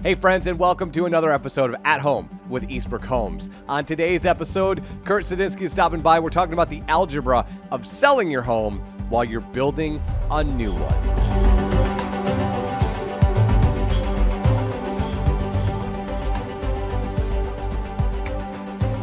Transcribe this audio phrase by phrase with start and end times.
[0.00, 3.50] Hey, friends, and welcome to another episode of At Home with Eastbrook Homes.
[3.66, 6.20] On today's episode, Kurt Sadinsky is stopping by.
[6.20, 10.00] We're talking about the algebra of selling your home while you're building
[10.30, 11.37] a new one.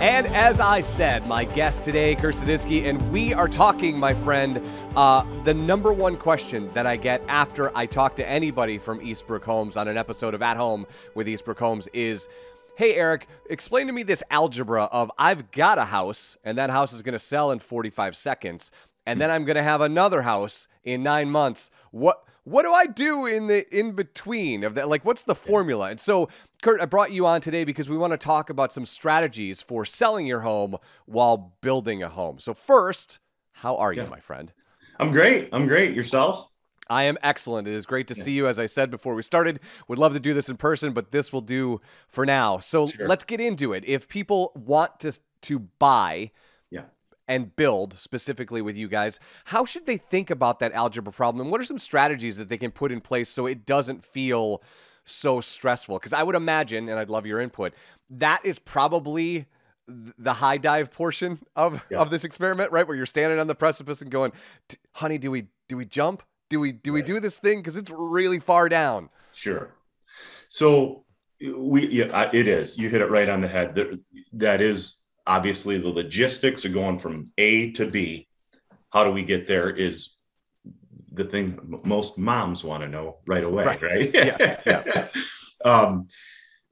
[0.00, 4.58] And as I said, my guest today, Kurt Sadinsky, and we are talking, my friend,
[4.96, 9.44] uh, the number one question that I get after I talk to anybody from Eastbrook
[9.44, 12.28] Homes on an episode of At Home with Eastbrook Homes is,
[12.78, 16.94] Hey, Eric, explain to me this algebra of I've got a house, and that house
[16.94, 18.70] is going to sell in 45 seconds,
[19.04, 21.70] and then I'm going to have another house in nine months.
[21.90, 24.88] What what do I do in the in between of that?
[24.88, 25.90] Like, what's the formula?
[25.90, 26.28] And so,
[26.62, 29.84] Kurt, I brought you on today because we want to talk about some strategies for
[29.84, 30.76] selling your home
[31.06, 32.38] while building a home.
[32.38, 33.18] So, first,
[33.52, 34.52] how are you, my friend?
[34.98, 35.48] I'm great.
[35.52, 35.94] I'm great.
[35.94, 36.48] Yourself?
[36.90, 37.68] I am excellent.
[37.68, 38.22] It is great to yeah.
[38.22, 38.48] see you.
[38.48, 41.32] As I said before we started, would love to do this in person, but this
[41.32, 42.58] will do for now.
[42.58, 43.06] So sure.
[43.06, 43.84] let's get into it.
[43.86, 46.32] If people want to to buy
[47.30, 51.46] and build specifically with you guys, how should they think about that algebra problem?
[51.46, 54.60] And what are some strategies that they can put in place so it doesn't feel
[55.04, 55.98] so stressful?
[55.98, 57.72] Because I would imagine, and I'd love your input,
[58.10, 59.46] that is probably
[59.86, 61.98] the high dive portion of yeah.
[61.98, 62.86] of this experiment, right?
[62.86, 64.32] Where you're standing on the precipice and going,
[64.94, 66.24] "Honey, do we do we jump?
[66.48, 67.60] Do we do we do this thing?
[67.60, 69.70] Because it's really far down." Sure.
[70.48, 71.04] So
[71.40, 72.76] we yeah, it is.
[72.76, 73.76] You hit it right on the head.
[73.76, 74.00] That
[74.32, 74.99] that is
[75.30, 78.26] obviously the logistics of going from A to B.
[78.92, 80.16] How do we get there is
[81.12, 83.82] the thing most moms want to know right away, right?
[83.82, 84.10] right?
[84.14, 84.88] yes, yes.
[85.64, 86.08] um,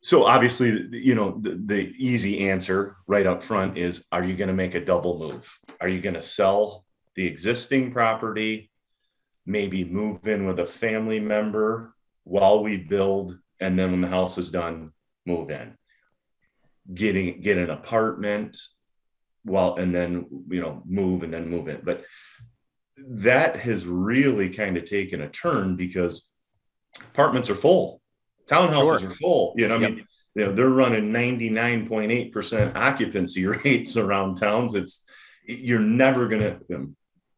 [0.00, 4.48] so obviously, you know, the, the easy answer right up front is: Are you going
[4.48, 5.56] to make a double move?
[5.80, 8.72] Are you going to sell the existing property,
[9.46, 14.36] maybe move in with a family member while we build, and then when the house
[14.36, 14.90] is done,
[15.26, 15.76] move in?
[16.92, 18.56] Getting get an apartment
[19.44, 21.80] well and then you know move and then move in.
[21.82, 22.04] But
[22.96, 26.28] that has really kind of taken a turn because
[27.12, 28.00] apartments are full.
[28.46, 29.10] Townhouses sure.
[29.10, 29.54] are full.
[29.56, 29.90] You know i yep.
[29.90, 34.74] mean you know they're running 99.8% occupancy rates around towns.
[34.74, 35.04] It's
[35.44, 36.88] you're never going to you know,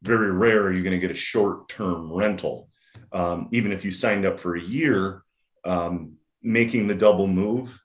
[0.03, 2.69] very rare you're going to get a short term rental.
[3.13, 5.23] Um, even if you signed up for a year
[5.65, 7.81] um, making the double move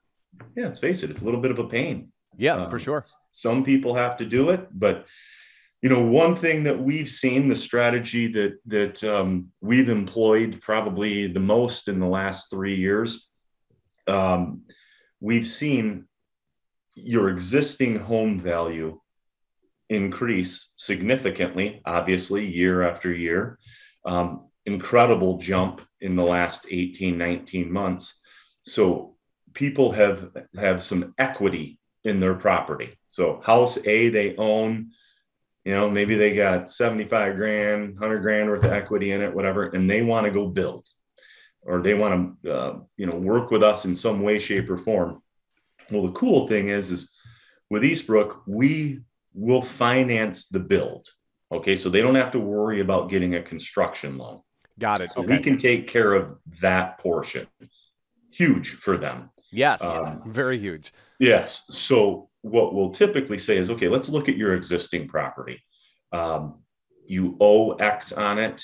[0.55, 2.11] yeah, let's face it, it's a little bit of a pain.
[2.37, 3.03] Yeah, um, for sure.
[3.31, 5.05] Some people have to do it, but
[5.81, 11.27] you know, one thing that we've seen, the strategy that that um, we've employed probably
[11.27, 13.29] the most in the last three years,
[14.07, 14.63] um,
[15.19, 16.07] we've seen
[16.95, 18.99] your existing home value
[19.89, 23.59] increase significantly, obviously, year after year.
[24.05, 28.21] Um, incredible jump in the last 18, 19 months.
[28.63, 29.14] So
[29.55, 32.95] people have have some equity in their property.
[33.07, 34.91] So house A they own,
[35.63, 39.63] you know, maybe they got 75 grand, 100 grand worth of equity in it, whatever,
[39.63, 40.87] and they want to go build
[41.65, 44.77] or they want to uh, you know work with us in some way shape or
[44.77, 45.21] form.
[45.91, 47.13] Well, the cool thing is is
[47.69, 49.01] with Eastbrook, we
[49.33, 51.07] will finance the build.
[51.51, 54.41] Okay, so they don't have to worry about getting a construction loan.
[54.79, 55.11] Got it.
[55.11, 55.37] So okay.
[55.37, 57.47] we can take care of that portion.
[58.31, 59.29] Huge for them.
[59.55, 60.93] Yes, um, very huge.
[61.19, 61.65] Yes.
[61.69, 65.63] So what we'll typically say is, okay, let's look at your existing property.
[66.11, 66.59] Um,
[67.07, 68.63] you owe X on it,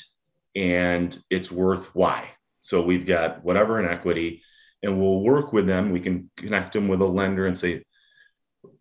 [0.56, 2.29] and it's worth Y.
[2.59, 4.44] So we've got whatever in equity,
[4.84, 5.91] and we'll work with them.
[5.91, 7.84] We can connect them with a lender and say,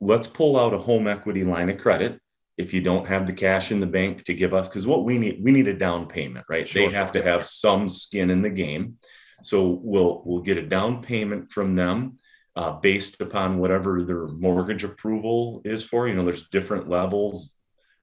[0.01, 2.21] let's pull out a home equity line of credit
[2.61, 5.17] if you don't have the cash in the bank to give us because what we
[5.17, 8.43] need we need a down payment right sure, they have to have some skin in
[8.43, 8.99] the game
[9.43, 12.19] so we'll we'll get a down payment from them
[12.57, 16.09] uh, based upon whatever their mortgage approval is for.
[16.09, 17.57] You know, there's different levels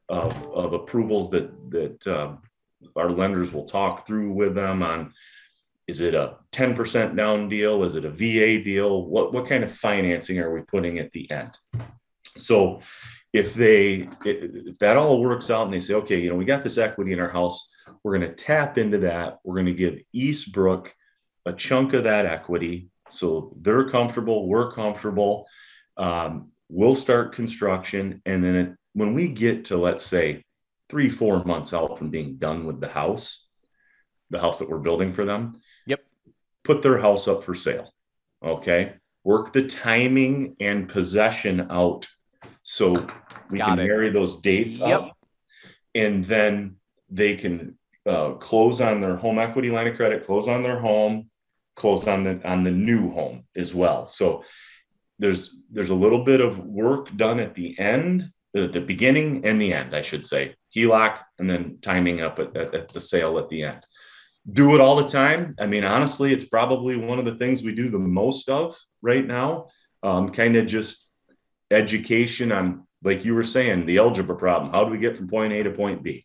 [0.09, 2.35] of, of approvals that that uh,
[2.95, 5.13] our lenders will talk through with them on.
[5.87, 7.85] Is it a 10% down deal?
[7.85, 9.05] Is it a VA deal?
[9.05, 11.57] What what kind of financing are we putting at the end?
[12.35, 12.81] So
[13.33, 16.63] if they if that all works out and they say, okay, you know, we got
[16.63, 17.69] this equity in our house,
[18.03, 19.39] we're going to tap into that.
[19.43, 20.89] We're going to give Eastbrook
[21.47, 25.47] a chunk of that equity so they're comfortable, we're comfortable.
[25.95, 28.21] Um, we'll start construction.
[28.25, 30.43] And then it, when we get to, let's say,
[30.89, 33.45] three, four months out from being done with the house,
[34.29, 36.01] the house that we're building for them, yep,
[36.63, 37.93] put their house up for sale.
[38.43, 38.93] Okay.
[39.23, 42.07] Work the timing and possession out
[42.63, 42.93] so
[43.49, 43.87] we Got can it.
[43.87, 45.01] marry those dates yep.
[45.01, 45.17] up.
[45.95, 46.75] And then
[47.09, 51.29] they can uh, close on their home equity line of credit, close on their home,
[51.77, 54.07] close on the on the new home as well.
[54.07, 54.43] So
[55.19, 59.61] there's there's a little bit of work done at the end, at the beginning and
[59.61, 60.55] the end, I should say.
[60.75, 63.83] HELOC and then timing up at, at, at the sale at the end.
[64.51, 65.55] Do it all the time.
[65.59, 69.25] I mean, honestly, it's probably one of the things we do the most of right
[69.25, 69.67] now.
[70.03, 71.07] Um, kind of just
[71.71, 74.71] education on, like you were saying, the algebra problem.
[74.71, 76.23] How do we get from point A to point B?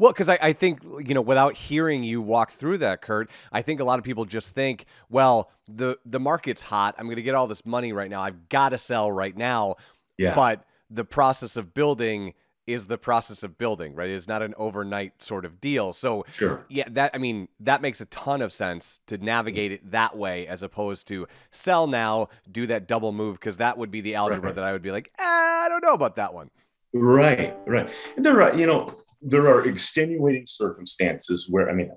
[0.00, 3.60] Well, because I, I, think, you know, without hearing you walk through that, Kurt, I
[3.60, 6.94] think a lot of people just think, well, the, the market's hot.
[6.96, 8.22] I'm going to get all this money right now.
[8.22, 9.76] I've got to sell right now.
[10.16, 10.34] Yeah.
[10.34, 12.32] But the process of building
[12.66, 14.08] is the process of building, right?
[14.08, 15.92] It's not an overnight sort of deal.
[15.92, 16.64] So, sure.
[16.70, 20.46] yeah, that I mean, that makes a ton of sense to navigate it that way
[20.46, 24.46] as opposed to sell now, do that double move because that would be the algebra
[24.46, 24.54] right.
[24.54, 26.50] that I would be like, eh, I don't know about that one.
[26.94, 27.90] Right, right.
[28.16, 28.58] And there are, right.
[28.58, 31.92] you know, there are extenuating circumstances where I mean,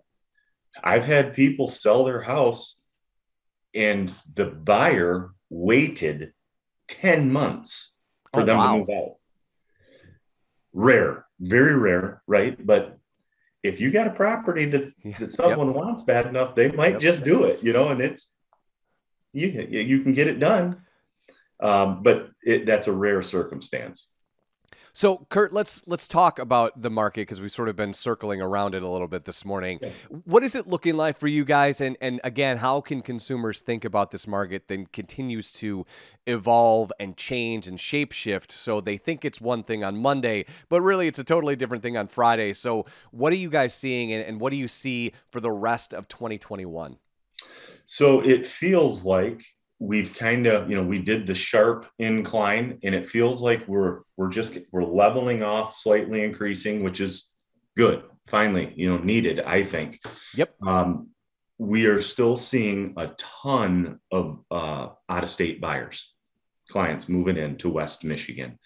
[0.83, 2.81] I've had people sell their house
[3.73, 6.33] and the buyer waited
[6.87, 7.97] 10 months
[8.33, 8.71] for oh, them wow.
[8.71, 9.15] to move out.
[10.73, 12.57] Rare, very rare, right?
[12.65, 12.97] But
[13.61, 14.89] if you got a property that
[15.19, 15.75] that someone yep.
[15.75, 17.01] wants bad enough, they might yep.
[17.01, 18.33] just do it, you know, and it's
[19.31, 20.81] you you can get it done.
[21.59, 24.09] Um, but it, that's a rare circumstance.
[24.95, 28.75] So, Kurt, let's let's talk about the market because we've sort of been circling around
[28.75, 29.79] it a little bit this morning.
[29.81, 29.89] Yeah.
[30.25, 31.81] What is it looking like for you guys?
[31.81, 35.87] And and again, how can consumers think about this market that continues to
[36.27, 38.51] evolve and change and shapeshift?
[38.51, 41.97] So they think it's one thing on Monday, but really it's a totally different thing
[41.97, 42.53] on Friday.
[42.53, 45.95] So, what are you guys seeing, and, and what do you see for the rest
[45.95, 46.97] of 2021?
[47.85, 49.43] So it feels like
[49.83, 53.99] we've kind of you know we did the sharp incline and it feels like we're
[54.15, 57.29] we're just we're leveling off slightly increasing which is
[57.75, 59.99] good finally you know needed i think.
[60.35, 60.55] Yep.
[60.65, 61.09] Um,
[61.57, 66.13] we are still seeing a ton of uh, out of state buyers
[66.69, 68.57] clients moving into west michigan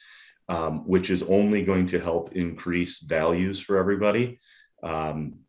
[0.50, 4.40] um, which is only going to help increase values for everybody.
[4.82, 5.40] Um,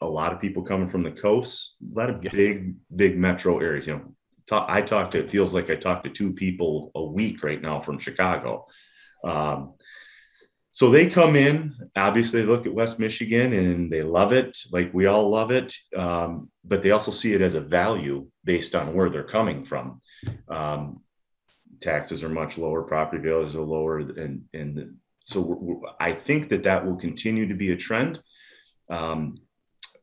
[0.00, 3.86] a lot of people coming from the coast a lot of big big metro areas
[3.86, 4.14] you know
[4.46, 7.60] talk, I talk to, it feels like I talk to two people a week right
[7.60, 8.66] now from Chicago.
[9.24, 9.74] Um,
[10.72, 14.92] so they come in, obviously they look at West Michigan and they love it, like
[14.92, 15.72] we all love it.
[15.96, 20.00] Um, but they also see it as a value based on where they're coming from.
[20.48, 21.00] Um,
[21.80, 23.98] taxes are much lower, property values are lower.
[23.98, 28.20] And, and so we're, we're, I think that that will continue to be a trend.
[28.90, 29.36] Um,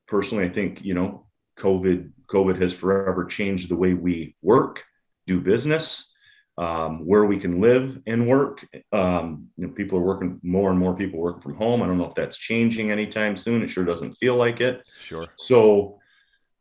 [0.07, 1.27] personally, I think, you know,
[1.61, 4.83] COVID COVID has forever changed the way we work,
[5.27, 6.11] do business,
[6.57, 8.65] um, where we can live and work.
[8.91, 11.81] Um, you know, people are working more and more people working from home.
[11.81, 13.61] I don't know if that's changing anytime soon.
[13.61, 14.83] It sure doesn't feel like it.
[14.97, 15.23] Sure.
[15.35, 15.99] So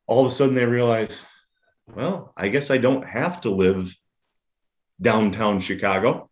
[0.06, 1.20] all of a sudden they realize,
[1.86, 3.96] well, I guess I don't have to live
[5.00, 6.30] downtown Chicago.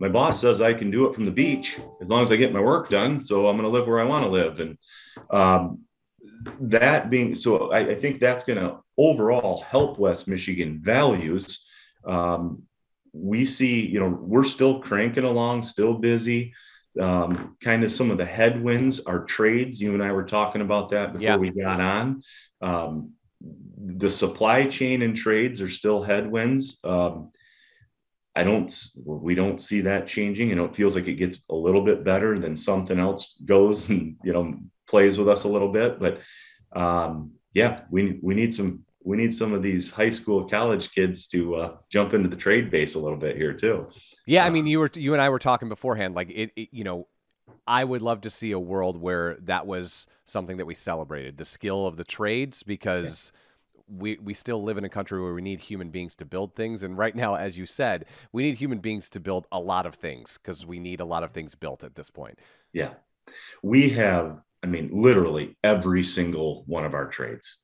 [0.00, 2.52] My boss says I can do it from the beach as long as I get
[2.52, 3.22] my work done.
[3.22, 4.58] So I'm going to live where I want to live.
[4.60, 4.76] And
[5.30, 5.84] um,
[6.60, 11.66] that being so, I, I think that's going to overall help West Michigan values.
[12.06, 12.64] Um,
[13.12, 16.52] we see, you know, we're still cranking along, still busy.
[17.00, 19.80] Um, kind of some of the headwinds are trades.
[19.80, 21.36] You and I were talking about that before yeah.
[21.36, 22.22] we got on.
[22.60, 23.12] Um,
[23.76, 26.80] the supply chain and trades are still headwinds.
[26.84, 27.30] Um,
[28.36, 28.72] I don't,
[29.04, 30.48] we don't see that changing.
[30.48, 33.90] You know, it feels like it gets a little bit better than something else goes
[33.90, 35.98] and, you know, plays with us a little bit.
[35.98, 36.20] But
[36.74, 41.28] um, yeah, we we need some we need some of these high school college kids
[41.28, 43.88] to uh, jump into the trade base a little bit here too.
[44.26, 46.14] Yeah, I mean, you were you and I were talking beforehand.
[46.14, 47.06] Like it, it, you know,
[47.66, 51.44] I would love to see a world where that was something that we celebrated the
[51.44, 53.30] skill of the trades because.
[53.32, 53.40] Yeah.
[53.86, 56.82] We, we still live in a country where we need human beings to build things.
[56.82, 59.96] And right now, as you said, we need human beings to build a lot of
[59.96, 62.38] things because we need a lot of things built at this point.
[62.72, 62.94] Yeah.
[63.62, 67.60] We have I mean, literally every single one of our trades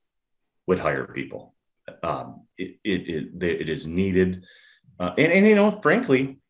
[0.66, 1.54] would hire people.
[2.02, 4.44] Um, it, it, it, it is needed.
[4.98, 6.40] Uh, and, and, you know, frankly,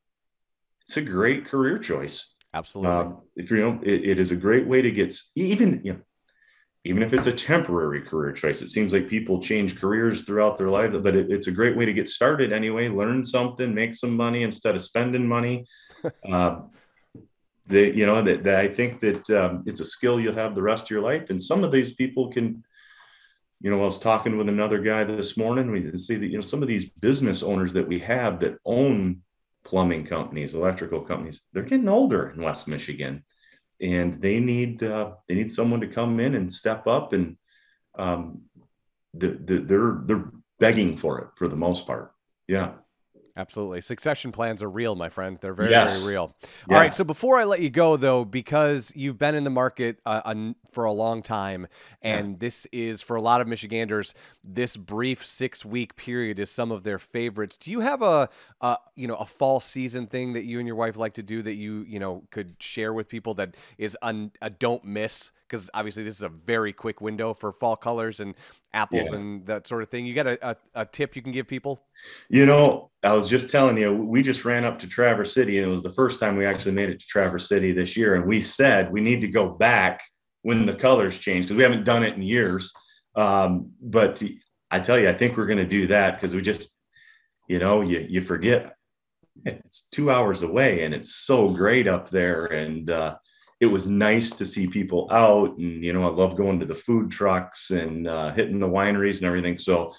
[0.88, 2.34] it's a great career choice.
[2.52, 2.92] Absolutely.
[2.92, 6.00] Um, if you know, it, it is a great way to get even, you know,
[6.82, 10.66] even if it's a temporary career choice, it seems like people change careers throughout their
[10.66, 12.88] life, but it, it's a great way to get started anyway.
[12.88, 15.64] Learn something, make some money instead of spending money.
[16.28, 16.62] uh,
[17.70, 20.62] that you know that, that I think that um, it's a skill you'll have the
[20.62, 21.30] rest of your life.
[21.30, 22.64] And some of these people can,
[23.60, 25.70] you know, I was talking with another guy this morning.
[25.70, 29.22] We see that you know some of these business owners that we have that own
[29.64, 33.24] plumbing companies, electrical companies, they're getting older in West Michigan,
[33.80, 37.36] and they need uh, they need someone to come in and step up and
[37.98, 38.42] um,
[39.14, 42.12] the, the, they're they're begging for it for the most part.
[42.46, 42.72] Yeah.
[43.40, 43.80] Absolutely.
[43.80, 45.38] Succession plans are real, my friend.
[45.40, 45.98] They're very, Yes.
[45.98, 46.34] very real.
[46.68, 46.74] Yeah.
[46.76, 46.94] All right.
[46.94, 50.34] So before I let you go, though, because you've been in the market uh,
[50.70, 51.66] for a long time,
[52.02, 54.12] and this is for a lot of Michiganders,
[54.44, 57.56] this brief six week period is some of their favorites.
[57.56, 58.28] Do you have a,
[58.60, 61.40] a you know a fall season thing that you and your wife like to do
[61.42, 65.30] that you you know could share with people that is un- a don't miss?
[65.50, 68.36] Because obviously this is a very quick window for fall colors and
[68.72, 69.18] apples Yeah.
[69.18, 70.06] and that sort of thing.
[70.06, 71.82] You got a, a, a tip you can give people?
[72.28, 75.66] You know, I was just telling you, we just ran up to Traverse City, and
[75.66, 78.14] it was the first time we actually made it to Traverse City this year.
[78.14, 80.02] And we said we need to go back
[80.42, 82.72] when the colors change because we haven't done it in years.
[83.16, 84.22] Um, but
[84.70, 86.76] I tell you, I think we're going to do that because we just,
[87.48, 88.76] you know, you you forget
[89.44, 93.16] it's two hours away, and it's so great up there, and uh,
[93.60, 96.74] it was nice to see people out, and you know, I love going to the
[96.74, 99.58] food trucks and uh, hitting the wineries and everything.
[99.58, 99.94] So.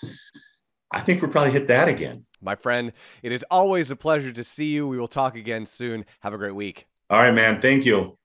[0.94, 2.26] I think we'll probably hit that again.
[2.42, 2.92] My friend,
[3.24, 4.86] it is always a pleasure to see you.
[4.86, 6.04] We will talk again soon.
[6.20, 6.86] Have a great week.
[7.10, 7.62] All right, man.
[7.62, 8.18] Thank you.